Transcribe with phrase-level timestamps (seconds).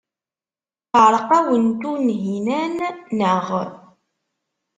[0.91, 2.75] Teɛreq-awen Tunhinan,
[3.17, 3.47] naɣ?